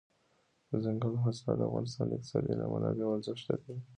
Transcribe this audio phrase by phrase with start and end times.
[0.69, 3.79] دځنګل حاصلات د افغانستان د اقتصادي منابعو ارزښت زیاتوي.